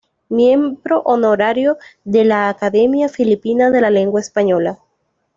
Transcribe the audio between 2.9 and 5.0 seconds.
Filipina de la Lengua Española.